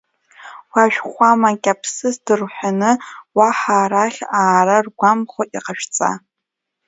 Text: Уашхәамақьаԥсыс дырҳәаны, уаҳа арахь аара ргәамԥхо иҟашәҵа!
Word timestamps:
Уашхәамақьаԥсыс 0.73 2.15
дырҳәаны, 2.25 2.91
уаҳа 3.37 3.75
арахь 3.83 4.21
аара 4.41 4.77
ргәамԥхо 4.85 5.43
иҟашәҵа! 5.57 6.09